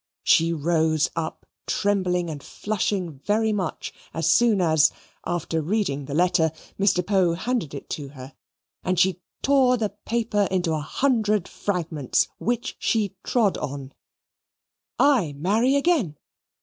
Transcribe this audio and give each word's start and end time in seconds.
She 0.23 0.51
rose 0.51 1.11
up 1.15 1.45
trembling 1.67 2.27
and 2.31 2.41
flushing 2.41 3.11
very 3.19 3.53
much 3.53 3.93
as 4.15 4.27
soon 4.27 4.59
as, 4.59 4.91
after 5.27 5.61
reading 5.61 6.05
the 6.05 6.15
letter, 6.15 6.51
Mr. 6.79 7.05
Poe 7.05 7.35
handed 7.35 7.75
it 7.75 7.87
to 7.91 8.07
her, 8.07 8.33
and 8.83 8.97
she 8.99 9.21
tore 9.43 9.77
the 9.77 9.89
paper 10.05 10.47
into 10.49 10.73
a 10.73 10.79
hundred 10.79 11.47
fragments, 11.47 12.27
which 12.39 12.75
she 12.79 13.15
trod 13.23 13.59
on. 13.59 13.93
"I 14.97 15.33
marry 15.33 15.75
again! 15.75 16.17